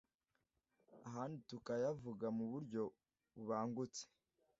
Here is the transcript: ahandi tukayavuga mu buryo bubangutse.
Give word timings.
ahandi 1.07 1.37
tukayavuga 1.49 2.25
mu 2.37 2.45
buryo 2.51 2.81
bubangutse. 3.33 4.03